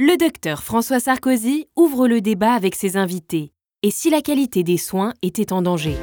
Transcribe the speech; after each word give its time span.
Le 0.00 0.16
docteur 0.16 0.62
François 0.62 1.00
Sarkozy 1.00 1.66
ouvre 1.74 2.06
le 2.06 2.20
débat 2.20 2.52
avec 2.52 2.76
ses 2.76 2.96
invités. 2.96 3.52
Et 3.82 3.90
si 3.90 4.10
la 4.10 4.22
qualité 4.22 4.62
des 4.62 4.76
soins 4.76 5.12
était 5.22 5.52
en 5.52 5.60
danger? 5.60 5.96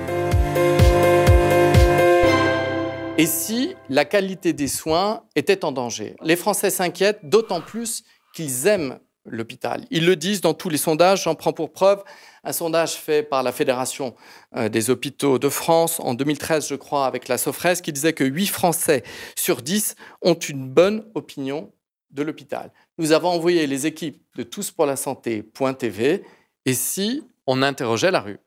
Et 3.18 3.26
si 3.26 3.74
la 3.88 4.04
qualité 4.04 4.52
des 4.52 4.68
soins 4.68 5.24
était 5.38 5.64
en 5.64 5.72
danger? 5.72 6.18
Les 6.22 6.36
Français 6.36 6.72
s'inquiètent 6.72 7.22
d'autant 7.24 7.62
plus 7.62 8.04
qu'ils 8.34 8.68
aiment 8.68 9.00
l'hôpital. 9.24 9.86
Ils 9.92 10.06
le 10.06 10.18
disent 10.18 10.42
dans 10.42 10.54
tous 10.54 10.68
les 10.68 10.78
sondages, 10.78 11.24
j'en 11.24 11.36
prends 11.36 11.54
pour 11.54 11.72
preuve 11.72 12.04
un 12.44 12.52
sondage 12.52 12.96
fait 12.96 13.24
par 13.24 13.44
la 13.44 13.54
Fédération 13.54 14.14
euh, 14.58 14.68
des 14.68 14.90
hôpitaux 14.90 15.40
de 15.40 15.48
France 15.48 16.02
en 16.02 16.16
2013, 16.16 16.68
je 16.68 16.76
crois, 16.76 17.06
avec 17.06 17.30
la 17.30 17.38
Sofres, 17.38 17.82
qui 17.82 17.94
disait 17.94 18.12
que 18.12 18.26
8 18.26 18.48
Français 18.48 19.04
sur 19.38 19.62
10 19.62 19.96
ont 20.22 20.34
une 20.34 20.68
bonne 20.68 21.06
opinion 21.16 21.72
de 22.16 22.24
l'hôpital. 22.24 22.72
Nous 22.98 23.12
avons 23.12 23.30
envoyé 23.30 23.68
les 23.68 23.86
équipes 23.86 24.22
de 24.38 24.44
Tous 24.44 24.72
pour 24.72 24.86
la 24.86 24.96
santé.tv 24.96 26.24
et 26.66 26.74
si 26.74 27.24
on 27.46 27.62
interrogeait 27.62 28.10
la 28.10 28.22
rue 28.22 28.40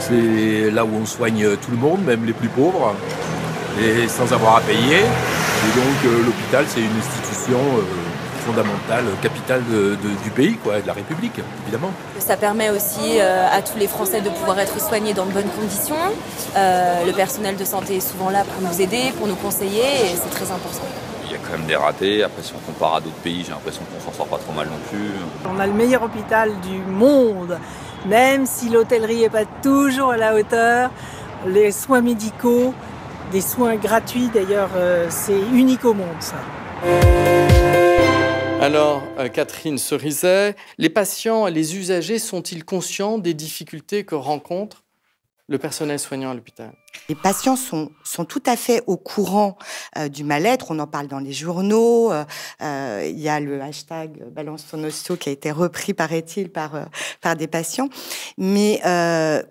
C'est 0.00 0.70
là 0.70 0.84
où 0.84 0.90
on 0.94 1.06
soigne 1.06 1.56
tout 1.56 1.70
le 1.70 1.76
monde, 1.76 2.04
même 2.04 2.26
les 2.26 2.34
plus 2.34 2.48
pauvres, 2.48 2.94
et 3.80 4.08
sans 4.08 4.32
avoir 4.32 4.56
à 4.56 4.60
payer. 4.60 4.98
Et 4.98 5.72
donc 5.74 6.04
euh, 6.04 6.24
l'hôpital, 6.26 6.64
c'est 6.68 6.80
une 6.80 6.98
institution 6.98 7.58
euh, 7.58 7.82
fondamentale, 8.44 9.04
capitale 9.22 9.62
du 10.24 10.30
pays, 10.30 10.56
quoi, 10.56 10.80
de 10.80 10.86
la 10.86 10.92
République, 10.92 11.40
évidemment. 11.62 11.90
Ça 12.18 12.36
permet 12.36 12.70
aussi 12.70 13.18
euh, 13.18 13.46
à 13.50 13.62
tous 13.62 13.78
les 13.78 13.88
Français 13.88 14.20
de 14.20 14.30
pouvoir 14.30 14.58
être 14.58 14.80
soignés 14.80 15.14
dans 15.14 15.26
de 15.26 15.32
bonnes 15.32 15.50
conditions. 15.50 15.96
le 16.56 17.12
personnel 17.12 17.56
de 17.56 17.64
santé 17.64 17.96
est 17.96 18.08
souvent 18.08 18.30
là 18.30 18.44
pour 18.44 18.62
nous 18.68 18.80
aider, 18.80 19.12
pour 19.18 19.26
nous 19.26 19.36
conseiller, 19.36 19.80
et 19.80 20.16
c'est 20.16 20.30
très 20.30 20.50
important 20.50 20.86
quand 21.48 21.58
même 21.58 21.66
des 21.66 21.76
ratés. 21.76 22.22
Après, 22.22 22.42
si 22.42 22.52
on 22.54 22.72
compare 22.72 22.96
à 22.96 23.00
d'autres 23.00 23.16
pays, 23.16 23.42
j'ai 23.44 23.52
l'impression 23.52 23.82
qu'on 23.84 24.00
s'en 24.00 24.16
sort 24.16 24.26
pas 24.26 24.38
trop 24.38 24.52
mal 24.52 24.68
non 24.68 24.78
plus. 24.90 25.10
On 25.46 25.58
a 25.58 25.66
le 25.66 25.72
meilleur 25.72 26.02
hôpital 26.02 26.52
du 26.60 26.78
monde, 26.78 27.58
même 28.06 28.46
si 28.46 28.68
l'hôtellerie 28.68 29.20
n'est 29.20 29.30
pas 29.30 29.44
toujours 29.62 30.10
à 30.10 30.16
la 30.16 30.34
hauteur. 30.34 30.90
Les 31.46 31.70
soins 31.70 32.00
médicaux, 32.00 32.74
des 33.32 33.40
soins 33.40 33.76
gratuits 33.76 34.30
d'ailleurs, 34.32 34.70
euh, 34.76 35.06
c'est 35.10 35.38
unique 35.52 35.84
au 35.84 35.94
monde 35.94 36.08
ça. 36.20 36.36
Alors, 38.60 39.02
euh, 39.18 39.28
Catherine 39.28 39.78
Cerizet, 39.78 40.56
les 40.78 40.90
patients 40.90 41.46
et 41.46 41.50
les 41.50 41.76
usagers 41.76 42.18
sont-ils 42.18 42.64
conscients 42.64 43.18
des 43.18 43.34
difficultés 43.34 44.04
que 44.04 44.16
rencontrent 44.16 44.84
le 45.46 45.58
personnel 45.58 45.98
soignant 45.98 46.30
à 46.30 46.34
l'hôpital? 46.34 46.72
Les 47.08 47.14
patients 47.14 47.56
sont, 47.56 47.90
sont 48.04 48.24
tout 48.24 48.42
à 48.46 48.56
fait 48.56 48.82
au 48.86 48.96
courant 48.96 49.56
euh, 49.96 50.08
du 50.08 50.24
mal-être. 50.24 50.70
On 50.70 50.78
en 50.78 50.86
parle 50.86 51.08
dans 51.08 51.18
les 51.18 51.32
journaux. 51.32 52.12
Euh, 52.12 52.24
euh 52.62 53.06
il 53.08 53.18
y 53.18 53.28
a 53.28 53.40
le 53.40 53.60
hashtag 53.60 54.24
Balance 54.30 54.66
ton 54.70 54.82
osteo 54.84 55.16
qui 55.16 55.28
a 55.28 55.32
été 55.32 55.50
repris, 55.50 55.94
paraît-il, 55.94 56.50
par, 56.50 56.88
par 57.20 57.36
des 57.36 57.46
patients. 57.46 57.88
Mais 58.36 58.80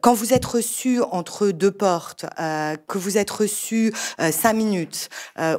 quand 0.01 0.13
vous 0.13 0.33
êtes 0.33 0.45
reçu 0.45 1.01
entre 1.01 1.47
deux 1.47 1.71
portes, 1.71 2.25
que 2.37 2.97
vous 2.97 3.17
êtes 3.17 3.31
reçu 3.31 3.93
cinq 4.31 4.53
minutes 4.53 5.09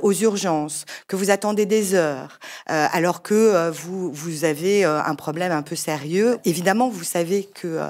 aux 0.02 0.12
urgences, 0.12 0.84
que 1.06 1.16
vous 1.16 1.30
attendez 1.30 1.66
des 1.66 1.94
heures, 1.94 2.38
alors 2.66 3.22
que 3.22 3.70
vous, 3.70 4.12
vous 4.12 4.44
avez 4.44 4.84
un 4.84 5.14
problème 5.14 5.52
un 5.52 5.62
peu 5.62 5.76
sérieux, 5.76 6.38
évidemment, 6.44 6.88
vous 6.88 7.04
savez 7.04 7.44
que 7.44 7.80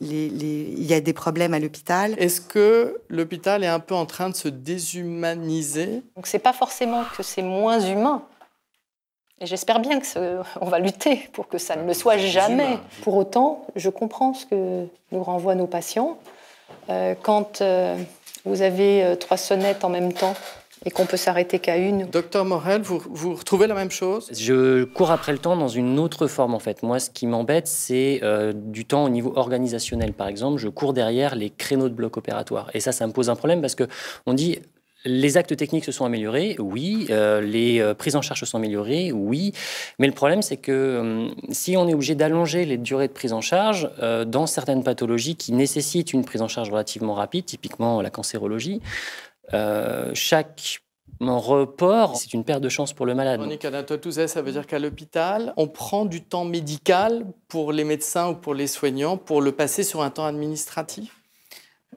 les, 0.00 0.74
y 0.76 0.94
a 0.94 1.00
des 1.00 1.12
problèmes 1.12 1.54
à 1.54 1.58
l'hôpital 1.58 2.14
est-ce 2.18 2.40
que 2.40 2.98
l'hôpital 3.08 3.31
est 3.34 3.66
un 3.66 3.80
peu 3.80 3.94
en 3.94 4.06
train 4.06 4.30
de 4.30 4.34
se 4.34 4.48
déshumaniser 4.48 6.02
Donc 6.16 6.26
c'est 6.26 6.38
pas 6.38 6.52
forcément 6.52 7.04
que 7.16 7.22
c'est 7.22 7.42
moins 7.42 7.80
humain. 7.80 8.22
Et 9.40 9.46
j'espère 9.46 9.80
bien 9.80 10.00
qu'on 10.00 10.66
va 10.66 10.78
lutter 10.78 11.28
pour 11.32 11.48
que 11.48 11.58
ça 11.58 11.74
ne 11.74 11.84
le 11.84 11.94
soit 11.94 12.16
jamais. 12.16 12.78
Pour 13.02 13.16
autant, 13.16 13.66
je 13.74 13.90
comprends 13.90 14.34
ce 14.34 14.46
que 14.46 14.86
nous 15.10 15.22
renvoient 15.22 15.56
nos 15.56 15.66
patients. 15.66 16.16
Euh, 16.88 17.14
quand 17.20 17.60
euh, 17.60 17.96
vous 18.44 18.62
avez 18.62 19.02
euh, 19.02 19.16
trois 19.16 19.36
sonnettes 19.36 19.84
en 19.84 19.88
même 19.88 20.12
temps 20.12 20.34
et 20.84 20.90
qu'on 20.90 21.06
peut 21.06 21.16
s'arrêter 21.16 21.58
qu'à 21.58 21.76
une. 21.76 22.06
Docteur 22.06 22.44
Morel, 22.44 22.82
vous, 22.82 23.02
vous, 23.10 23.34
retrouvez 23.34 23.66
la 23.66 23.74
même 23.74 23.90
chose? 23.90 24.30
Je 24.32 24.84
cours 24.84 25.10
après 25.10 25.32
le 25.32 25.38
temps 25.38 25.56
dans 25.56 25.68
une 25.68 25.98
autre 25.98 26.26
forme 26.26 26.54
en 26.54 26.58
fait. 26.58 26.82
Moi, 26.82 26.98
ce 26.98 27.10
qui 27.10 27.26
m'embête, 27.26 27.66
c'est 27.66 28.20
euh, 28.22 28.52
du 28.54 28.84
temps 28.84 29.04
au 29.04 29.08
niveau 29.08 29.32
organisationnel. 29.36 30.12
Par 30.12 30.28
exemple, 30.28 30.58
je 30.58 30.68
cours 30.68 30.92
derrière 30.92 31.34
les 31.34 31.50
créneaux 31.50 31.88
de 31.88 31.94
bloc 31.94 32.16
opératoire. 32.16 32.70
Et 32.74 32.80
ça, 32.80 32.92
ça 32.92 33.06
me 33.06 33.12
pose 33.12 33.30
un 33.30 33.36
problème 33.36 33.60
parce 33.60 33.74
que 33.74 33.84
on 34.26 34.34
dit 34.34 34.58
les 35.04 35.36
actes 35.36 35.56
techniques 35.56 35.84
se 35.84 35.90
sont 35.90 36.04
améliorés, 36.04 36.54
oui. 36.60 37.08
Euh, 37.10 37.40
les 37.40 37.80
euh, 37.80 37.92
prises 37.92 38.14
en 38.14 38.22
charge 38.22 38.38
se 38.38 38.46
sont 38.46 38.58
améliorées, 38.58 39.10
oui. 39.10 39.52
Mais 39.98 40.06
le 40.06 40.12
problème, 40.12 40.42
c'est 40.42 40.58
que 40.58 41.28
si 41.50 41.76
on 41.76 41.88
est 41.88 41.94
obligé 41.94 42.14
d'allonger 42.14 42.64
les 42.64 42.76
durées 42.76 43.08
de 43.08 43.12
prise 43.12 43.32
en 43.32 43.40
charge 43.40 43.90
dans 44.26 44.46
certaines 44.46 44.84
pathologies 44.84 45.34
qui 45.34 45.52
nécessitent 45.52 46.12
une 46.12 46.24
prise 46.24 46.40
en 46.40 46.48
charge 46.48 46.70
relativement 46.70 47.14
rapide, 47.14 47.46
typiquement 47.46 48.00
la 48.00 48.10
cancérologie, 48.10 48.80
euh, 49.52 50.10
chaque 50.14 50.82
report, 51.20 52.16
c'est 52.16 52.34
une 52.34 52.44
perte 52.44 52.62
de 52.62 52.68
chance 52.68 52.92
pour 52.92 53.06
le 53.06 53.14
malade. 53.14 53.40
Monique 53.40 53.66
ça 54.26 54.42
veut 54.42 54.52
dire 54.52 54.66
qu'à 54.66 54.78
l'hôpital, 54.78 55.52
on 55.56 55.68
prend 55.68 56.04
du 56.04 56.24
temps 56.24 56.44
médical 56.44 57.26
pour 57.48 57.72
les 57.72 57.84
médecins 57.84 58.30
ou 58.30 58.34
pour 58.34 58.54
les 58.54 58.66
soignants 58.66 59.16
pour 59.16 59.40
le 59.40 59.52
passer 59.52 59.84
sur 59.84 60.02
un 60.02 60.10
temps 60.10 60.26
administratif? 60.26 61.21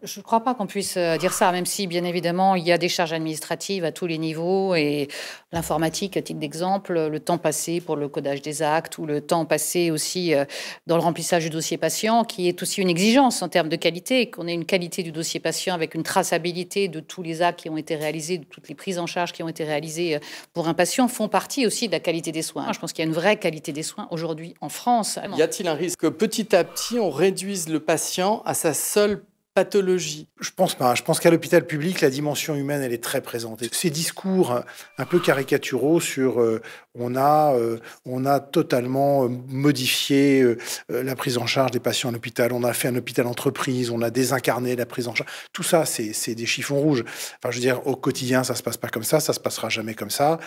Je 0.04 0.20
ne 0.20 0.24
crois 0.24 0.42
pas 0.42 0.54
qu'on 0.54 0.68
puisse 0.68 0.98
euh, 0.98 1.18
dire 1.18 1.34
ça, 1.34 1.52
même 1.52 1.66
si, 1.66 1.88
bien 1.88 2.04
évidemment, 2.04 2.56
il 2.56 2.66
y 2.66 2.72
a 2.72 2.78
des 2.78 2.90
charges 2.90 3.14
administratives 3.14 3.86
à 3.86 3.92
tous 3.92 4.08
les 4.08 4.18
niveaux 4.18 4.76
et 4.76 5.08
l'informatique, 5.52 6.18
à 6.18 6.22
titre 6.22 6.40
d'exemple, 6.40 7.08
le 7.08 7.20
temps 7.20 7.38
passé 7.38 7.82
pour 7.82 7.96
le 7.96 8.08
codage 8.10 8.42
des 8.42 8.62
actes 8.62 8.98
ou 8.98 9.06
le 9.06 9.22
temps 9.22 9.46
passé 9.46 9.92
aussi 9.92 10.34
euh, 10.34 10.46
dans 10.86 10.98
le 10.98 11.02
remplissage 11.02 11.44
du 11.44 11.50
dossier 11.50 11.78
patient, 11.78 12.24
qui 12.24 12.48
est 12.48 12.62
aussi 12.62 12.82
une 12.82 12.90
exigence 12.90 13.42
en 13.42 13.50
termes 13.50 13.70
de 13.70 13.76
qualité, 13.76 14.30
qu'on 14.30 14.48
ait 14.48 14.54
une 14.54 14.66
qualité 14.66 15.02
du 15.02 15.12
dossier 15.12 15.40
patient 15.40 15.74
avec 15.74 15.96
une 15.96 16.04
traçabilité 16.04 16.88
de 16.88 17.00
tous 17.00 17.24
les 17.24 17.42
actes 17.42 17.62
qui 17.62 17.70
ont 17.70 17.78
été 17.78 17.96
réalisés, 17.96 18.38
de 18.40 18.46
toutes 18.46 18.68
les 18.68 18.76
prises 18.76 19.00
en 19.00 19.08
charge 19.08 19.32
qui 19.32 19.44
ont 19.44 19.50
été 19.50 19.64
réalisées 19.64 20.16
euh, 20.16 20.20
pour 20.54 20.68
un 20.68 20.74
patient, 20.74 21.08
font 21.08 21.30
partie 21.30 21.66
aussi 21.66 21.88
de 21.88 21.94
la 21.94 22.00
qualité 22.00 22.32
des 22.32 22.42
soins. 22.42 22.72
Je 22.74 22.80
pense 22.80 22.92
qu'il 22.92 23.04
y 23.04 23.08
a 23.08 23.10
une 23.10 23.16
vraie 23.16 23.38
qualité 23.38 23.72
des 23.72 23.84
soins 23.84 24.08
aujourd'hui 24.12 24.56
en 24.62 24.70
France. 24.70 25.20
Y 25.38 25.42
a-t-il 25.42 25.68
un 25.68 25.74
risque 25.74 26.00
que 26.00 26.08
petit 26.08 26.56
à 26.56 26.64
petit, 26.64 27.00
on 27.00 27.10
réduise 27.10 27.70
le 27.70 27.80
patient 27.80 28.42
à 28.46 28.54
sa 28.54 28.74
seule 28.74 29.24
pathologie 29.56 30.28
Je 30.42 30.52
pense 30.52 30.76
pas. 30.76 30.96
Je 30.96 31.02
pense 31.02 31.22
qu'à 31.22 31.32
l'hôpital 31.32 31.66
public, 31.66 32.02
la 32.02 32.10
dimension 32.10 32.56
humaine, 32.56 32.82
elle 32.82 32.92
est 32.92 33.04
très 33.04 33.22
présente. 33.22 33.64
ces 33.72 33.90
discours 33.90 34.62
un 34.98 35.06
peu 35.06 35.20
caricaturaux 35.20 36.02
sur 36.02 36.42
euh, 36.42 36.62
on 36.94 37.16
a 37.16 37.56
euh, 37.56 37.80
on 38.06 38.26
a 38.26 38.42
totalement 38.42 39.24
euh, 39.24 39.30
modifié 39.48 40.46
la 40.90 41.16
prise 41.16 41.38
en 41.38 41.46
charge 41.46 41.72
des 41.72 41.80
patients 41.80 42.10
à 42.10 42.12
l'hôpital, 42.12 42.52
on 42.52 42.64
a 42.64 42.74
fait 42.74 42.90
un 42.90 42.96
hôpital 42.98 43.28
entreprise, 43.28 43.90
on 43.90 44.02
a 44.02 44.10
désincarné 44.10 44.76
la 44.76 44.86
prise 44.86 45.08
en 45.08 45.16
charge. 45.16 45.30
Tout 45.54 45.64
ça, 45.64 45.86
c'est 45.86 46.36
des 46.36 46.46
chiffons 46.46 46.80
rouges. 46.80 47.06
Enfin, 47.06 47.52
je 47.52 47.56
veux 47.56 47.62
dire, 47.62 47.88
au 47.88 47.96
quotidien, 47.96 48.44
ça 48.44 48.56
se 48.56 48.64
passe 48.64 48.78
pas 48.78 48.90
comme 48.90 49.04
ça, 49.04 49.22
ça 49.22 49.32
se 49.32 49.40
passera 49.40 49.70
jamais 49.70 49.94
comme 49.94 50.10
ça. 50.10 50.38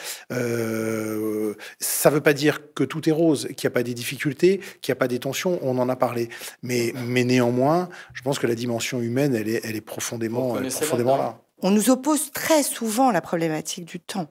Ça 2.08 2.14
veut 2.14 2.22
pas 2.22 2.32
dire 2.32 2.72
que 2.72 2.84
tout 2.84 3.06
est 3.06 3.12
rose, 3.12 3.48
qu'il 3.48 3.68
n'y 3.68 3.72
a 3.72 3.74
pas 3.74 3.82
des 3.82 3.92
difficultés, 3.92 4.60
qu'il 4.80 4.90
n'y 4.90 4.96
a 4.96 4.98
pas 4.98 5.08
des 5.08 5.18
tensions. 5.18 5.58
On 5.60 5.76
en 5.76 5.90
a 5.90 5.96
parlé, 5.96 6.30
mais 6.62 6.94
mais 7.04 7.22
néanmoins, 7.22 7.90
je 8.14 8.22
pense 8.22 8.38
que 8.38 8.46
la 8.46 8.54
dimension 8.54 9.02
humaine, 9.02 9.34
elle 9.34 9.46
est, 9.46 9.60
elle 9.62 9.76
est 9.76 9.82
profondément, 9.82 10.54
profondément 10.54 11.18
là. 11.18 11.38
On 11.60 11.70
nous 11.70 11.90
oppose 11.90 12.30
très 12.30 12.62
souvent 12.62 13.10
la 13.10 13.20
problématique 13.20 13.84
du 13.84 14.00
temps. 14.00 14.28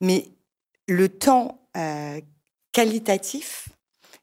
Mais 0.00 0.28
le 0.88 1.10
temps 1.10 1.60
euh, 1.76 2.18
qualitatif 2.72 3.68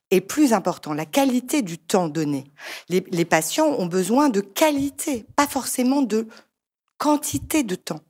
est 0.09 0.21
plus 0.21 0.51
important, 0.51 0.95
la 0.95 1.05
qualité 1.05 1.61
du 1.61 1.77
temps 1.77 2.07
donné. 2.07 2.45
Les, 2.89 3.05
les, 3.11 3.25
patients 3.25 3.67
ont 3.67 3.85
besoin 3.85 4.29
de 4.29 4.41
qualité, 4.41 5.27
pas 5.35 5.45
forcément 5.45 6.01
de 6.01 6.27
quantité 6.97 7.63
de 7.63 7.75
temps. 7.75 8.01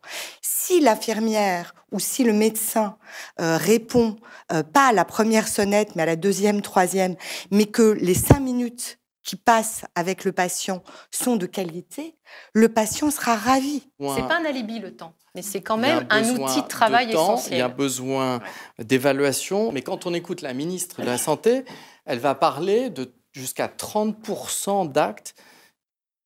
Si 0.42 0.80
l'infirmière 0.80 1.74
ou 1.92 2.00
si 2.00 2.24
le 2.24 2.34
médecin 2.34 2.98
euh, 3.40 3.58
répond 3.58 4.18
euh, 4.52 4.64
pas 4.64 4.88
à 4.88 4.94
la 4.94 5.06
première 5.06 5.48
sonnette, 5.48 5.96
mais 5.96 6.04
à 6.04 6.06
la 6.06 6.16
deuxième, 6.16 6.62
troisième, 6.62 7.16
mais 7.52 7.66
que 7.66 7.92
les 8.00 8.14
cinq 8.14 8.40
minutes 8.40 9.00
qui 9.24 9.36
passent 9.36 9.84
avec 9.96 10.24
le 10.24 10.32
patient 10.32 10.84
sont 11.12 11.36
de 11.36 11.46
qualité, 11.46 12.16
le 12.54 12.70
patient 12.70 13.12
sera 13.12 13.36
ravi. 13.36 13.84
C'est 14.00 14.28
pas 14.28 14.38
un 14.38 14.46
alibi 14.46 14.80
le 14.80 14.96
temps, 14.96 15.14
mais 15.36 15.42
c'est 15.42 15.62
quand 15.62 15.76
même 15.76 16.08
un, 16.10 16.24
outil 16.30 16.62
de 16.62 16.68
travail 16.68 17.12
essentiel. 17.12 17.54
Il 17.54 17.60
y 17.60 17.62
a 17.62 17.68
besoin 17.68 18.40
d'évaluation, 18.80 19.74
mais 19.74 19.82
quand 19.82 20.06
on 20.06 20.14
écoute 20.14 20.42
la 20.42 20.54
ministre 20.54 21.02
de 21.02 21.06
la 21.06 21.18
Santé, 21.18 21.66
elle 22.06 22.20
va 22.20 22.36
parler 22.36 22.90
de 22.90 23.14
jusqu'à 23.34 23.68
30% 23.68 24.92
d'actes 24.92 25.36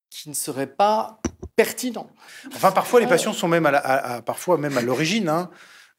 qui 0.10 0.30
ne 0.30 0.34
seraient 0.34 0.68
pas 0.68 1.19
Enfin, 2.54 2.72
parfois, 2.72 3.00
les 3.00 3.08
patients 3.08 3.34
sont 3.34 3.48
même 3.48 3.66
à, 3.66 4.22
parfois 4.22 4.58
même 4.58 4.78
à 4.78 4.81
l'origine. 4.81 5.30
Hein, 5.30 5.50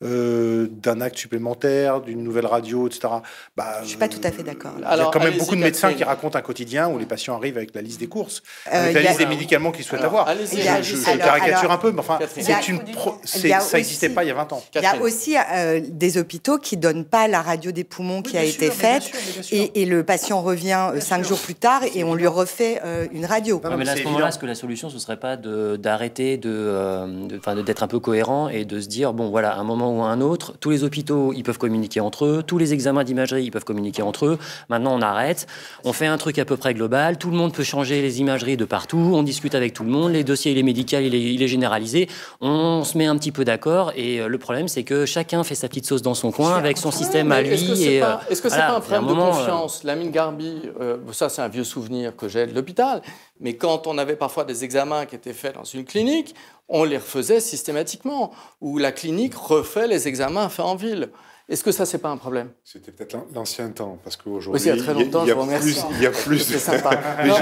euh, 0.03 0.67
d'un 0.71 1.01
acte 1.01 1.17
supplémentaire, 1.19 2.01
d'une 2.01 2.23
nouvelle 2.23 2.47
radio, 2.47 2.87
etc. 2.89 3.09
Bah, 3.57 3.79
je 3.83 3.89
suis 3.89 3.97
pas 3.99 4.09
tout 4.09 4.21
à 4.25 4.31
fait 4.31 4.43
d'accord. 4.43 4.73
Il 4.79 4.83
y 4.83 4.85
a 4.85 5.11
quand 5.13 5.21
même 5.23 5.37
beaucoup 5.39 5.57
de 5.57 5.61
médecins 5.61 5.93
qui 5.93 6.05
racontent 6.05 6.39
un 6.39 6.43
quotidien 6.43 6.89
où 6.89 6.99
les 6.99 7.07
patients 7.07 7.37
arrivent 7.37 7.57
avec 7.57 7.75
la 7.75 7.83
liste 7.83 8.01
des 8.01 8.07
courses, 8.09 8.43
Euh, 8.73 8.83
avec 8.85 8.95
la 8.95 9.03
liste 9.03 9.19
des 9.19 9.27
médicaments 9.27 9.71
qu'ils 9.73 9.85
souhaitent 9.85 10.01
Alors, 10.03 10.21
avoir. 10.29 10.37
Je- 10.83 11.09
alors- 11.11 11.25
caricature 11.25 11.59
alors- 11.61 11.73
un 11.73 11.79
peu, 11.79 11.93
mais 11.93 12.01
enfin, 12.01 12.19
c'est 12.37 12.69
une 12.69 12.81
pro- 12.81 13.17
ça 13.25 13.77
n'existait 13.77 14.09
pas 14.09 14.25
il 14.25 14.29
y 14.29 14.31
a 14.31 14.35
20 14.35 14.53
ans. 14.53 14.63
Il 14.75 14.83
y 14.83 14.87
a 14.87 15.01
aussi 15.01 15.37
euh, 15.37 15.81
des 15.89 16.19
hôpitaux 16.19 16.59
qui 16.59 16.77
donnent 16.77 17.05
pas 17.05 17.29
la 17.29 17.43
radio 17.43 17.71
des 17.73 17.85
poumons 17.85 18.23
qui 18.23 18.37
a 18.39 18.45
été 18.45 18.71
faite 18.71 19.11
et, 19.51 19.83
et 19.83 19.87
le 19.87 20.03
patient 20.05 20.43
revient 20.43 20.91
euh, 20.95 21.01
cinq 21.01 21.25
jours 21.25 21.39
plus 21.39 21.55
tard 21.55 21.83
et 21.95 22.05
on 22.05 22.15
lui 22.15 22.27
refait 22.27 22.81
euh, 22.85 23.07
une 23.13 23.25
radio. 23.27 23.61
Non, 23.65 23.77
mais 23.77 23.89
à 23.89 23.97
ce 23.97 24.03
moment-là, 24.05 24.29
est-ce 24.29 24.39
que 24.39 24.47
la 24.47 24.55
solution, 24.55 24.91
ce 24.91 24.99
serait 24.99 25.19
pas 25.19 25.37
d'arrêter 25.37 26.37
de- 26.37 27.63
d'être 27.63 27.83
un 27.83 27.89
peu 27.89 28.01
cohérent 28.01 28.49
et 28.49 28.65
de 28.65 28.81
se 28.81 28.89
dire, 28.89 29.13
bon, 29.13 29.31
voilà, 29.31 29.53
à 29.53 29.59
un 29.59 29.65
moment 29.65 29.92
ou 29.99 30.03
à 30.03 30.07
un 30.07 30.21
autre, 30.21 30.55
tous 30.61 30.71
les 30.71 30.85
hôpitaux, 30.85 31.33
ils 31.35 31.43
peuvent 31.43 31.59
communiquer 31.59 32.01
entre 32.01 32.25
eux, 32.25 32.43
tous 32.47 32.59
les 32.59 32.73
examens 32.73 33.05
d'imagerie, 33.05 33.45
ils 33.45 33.51
peuvent 33.51 33.65
communiquer 33.65 34.03
entre 34.03 34.27
eux. 34.27 34.39
Maintenant, 34.69 34.97
on 34.97 35.03
arrête, 35.03 35.47
on 35.85 35.93
fait 35.93 36.07
un 36.07 36.19
truc 36.19 36.39
à 36.39 36.45
peu 36.45 36.57
près 36.57 36.75
global, 36.75 37.19
tout 37.19 37.31
le 37.31 37.37
monde 37.37 37.53
peut 37.53 37.63
changer 37.63 38.03
les 38.03 38.21
imageries 38.21 38.57
de 38.57 38.65
partout, 38.65 39.13
on 39.15 39.23
discute 39.23 39.55
avec 39.55 39.73
tout 39.75 39.85
le 39.85 39.91
monde, 39.91 40.13
les 40.13 40.25
dossiers, 40.25 40.53
il 40.53 40.59
est 40.59 40.63
médical, 40.63 41.05
il 41.05 41.15
est, 41.15 41.35
il 41.35 41.43
est 41.43 41.49
généralisé, 41.49 42.09
on 42.41 42.85
se 42.85 42.97
met 42.99 43.07
un 43.07 43.17
petit 43.17 43.33
peu 43.33 43.45
d'accord. 43.45 43.93
Et 43.97 44.21
euh, 44.21 44.29
le 44.29 44.39
problème, 44.39 44.69
c'est 44.69 44.85
que 44.85 45.07
chacun 45.07 45.45
fait 45.45 45.55
sa 45.55 45.69
petite 45.69 45.87
sauce 45.87 46.03
dans 46.03 46.15
son 46.15 46.33
coin 46.33 46.57
avec 46.57 46.79
son 46.79 46.91
système 46.91 47.31
à 47.33 47.43
Mais 47.43 47.49
Est-ce 47.49 47.65
que 47.65 47.71
lui. 47.71 47.77
c'est 47.77 47.95
et, 47.95 48.01
pas, 48.01 48.21
euh, 48.27 48.31
est-ce 48.31 48.43
que 48.43 48.49
c'est 48.49 48.57
voilà, 48.57 48.73
pas 48.73 48.77
un 48.79 48.81
problème 48.81 49.03
de 49.03 49.09
moment, 49.09 49.29
euh, 49.29 49.39
confiance? 49.39 49.85
Lamine 49.85 50.11
Garbi, 50.11 50.63
euh, 50.81 50.97
ça 51.13 51.29
c'est 51.29 51.43
un 51.43 51.49
vieux 51.49 51.65
souvenir 51.65 52.17
que 52.17 52.29
j'ai 52.29 52.47
de 52.47 52.55
l'hôpital, 52.55 53.03
mais 53.41 53.55
quand 53.57 53.87
on 53.87 53.99
avait 53.99 54.17
parfois 54.17 54.45
des 54.45 54.65
examens 54.65 55.07
qui 55.07 55.17
étaient 55.17 55.33
faits 55.33 55.55
dans 55.55 55.65
une 55.65 55.85
clinique, 55.85 56.35
on 56.73 56.83
les 56.85 56.97
refaisait 56.97 57.39
systématiquement, 57.41 58.33
ou 58.61 58.79
la 58.79 58.91
clinique 58.91 59.35
refait 59.35 59.87
les 59.87 60.09
examens 60.09 60.49
faits 60.49 60.65
en 60.65 60.75
ville. 60.75 61.11
Est-ce 61.49 61.63
que 61.65 61.73
ça, 61.73 61.85
c'est 61.87 61.99
pas 61.99 62.09
un 62.09 62.17
problème? 62.17 62.51
C'était 62.65 62.93
peut-être 62.93 63.13
l'an- 63.13 63.27
l'ancien 63.35 63.69
temps, 63.71 63.99
parce 64.03 64.17
qu'aujourd'hui, 64.17 64.63
il 64.63 64.67
y 64.69 64.71
a 64.71 64.77
très 64.77 64.95
longtemps, 64.95 65.23
il 65.23 65.27
y 65.27 65.29
je 65.29 65.33
a 65.33 65.35
vous 65.35 65.43
remercie. 65.43 65.65
plus, 65.75 65.85
il 65.97 66.03
y 66.03 66.07
a 66.07 66.11
plus. 66.11 66.39
C'est 66.39 66.59
sympa. 66.59 66.99
Mais 67.19 67.29
Non, 67.29 67.35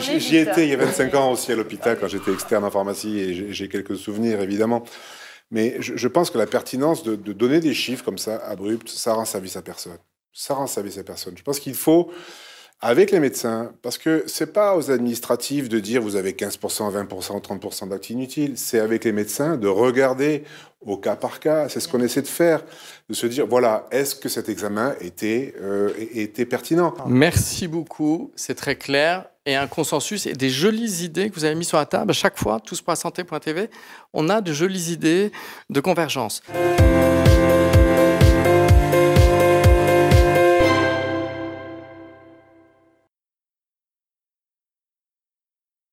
j'y- 0.00 0.36
étais, 0.38 0.64
il 0.64 0.70
y 0.70 0.74
a 0.74 0.76
25 0.76 1.14
ans 1.14 1.30
aussi 1.32 1.52
à 1.52 1.56
l'hôpital 1.56 1.96
quand 2.00 2.08
j'étais 2.08 2.32
externe 2.32 2.64
en 2.64 2.70
pharmacie 2.70 3.18
et 3.20 3.34
j'ai- 3.34 3.52
j'ai 3.52 3.68
quelques 3.68 3.96
souvenirs 3.96 4.40
évidemment. 4.40 4.82
Mais 5.50 5.76
je, 5.80 5.96
je 5.96 6.08
pense 6.08 6.30
que 6.30 6.38
la 6.38 6.46
pertinence 6.46 7.04
de, 7.04 7.14
de 7.14 7.32
donner 7.32 7.60
des 7.60 7.74
chiffres 7.74 8.04
comme 8.04 8.18
ça 8.18 8.36
abrupts, 8.38 8.88
ça 8.88 9.12
rend 9.14 9.24
service 9.26 9.56
à 9.56 9.62
personne. 9.62 9.98
Ça 10.32 10.54
rend 10.54 10.66
service 10.66 10.98
à 10.98 11.04
personne. 11.04 11.34
Je 11.36 11.42
pense 11.42 11.60
qu'il 11.60 11.74
faut 11.74 12.10
avec 12.84 13.10
les 13.12 13.18
médecins, 13.18 13.72
parce 13.80 13.96
que 13.96 14.24
c'est 14.26 14.52
pas 14.52 14.76
aux 14.76 14.90
administratifs 14.90 15.70
de 15.70 15.80
dire 15.80 16.02
vous 16.02 16.16
avez 16.16 16.32
15%, 16.32 16.92
20%, 16.92 17.40
30% 17.40 17.88
d'actes 17.88 18.10
inutiles, 18.10 18.58
c'est 18.58 18.78
avec 18.78 19.04
les 19.04 19.12
médecins 19.12 19.56
de 19.56 19.68
regarder 19.68 20.44
au 20.82 20.98
cas 20.98 21.16
par 21.16 21.40
cas, 21.40 21.70
c'est 21.70 21.80
ce 21.80 21.88
qu'on 21.88 22.02
essaie 22.02 22.20
de 22.20 22.26
faire, 22.26 22.62
de 23.08 23.14
se 23.14 23.26
dire 23.26 23.46
voilà, 23.46 23.86
est-ce 23.90 24.14
que 24.14 24.28
cet 24.28 24.50
examen 24.50 24.94
était, 25.00 25.54
euh, 25.62 25.94
était 26.14 26.44
pertinent? 26.44 26.92
Merci 27.06 27.68
beaucoup, 27.68 28.32
c'est 28.36 28.54
très 28.54 28.76
clair. 28.76 29.24
Et 29.46 29.56
un 29.56 29.66
consensus 29.66 30.26
et 30.26 30.34
des 30.34 30.50
jolies 30.50 31.04
idées 31.04 31.30
que 31.30 31.36
vous 31.36 31.44
avez 31.46 31.54
mis 31.54 31.64
sur 31.64 31.78
la 31.78 31.86
table. 31.86 32.10
À 32.10 32.14
chaque 32.14 32.38
fois, 32.38 32.60
tous 32.60 32.82
pour 32.82 32.92
la 32.92 32.96
santé.tv, 32.96 33.70
on 34.12 34.28
a 34.28 34.42
de 34.42 34.52
jolies 34.52 34.92
idées 34.92 35.32
de 35.70 35.80
convergence. 35.80 36.42